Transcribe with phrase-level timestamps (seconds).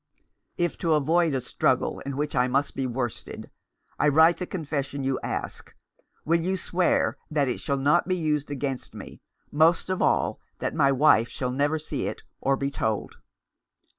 [0.57, 3.51] "If, to avoid a struggle in which I must be worsted,
[3.99, 5.75] I write the confession you ask,
[6.25, 10.73] will you swear that it shall not be used against me— most of all, that
[10.73, 13.17] my wife shall never see it, or be told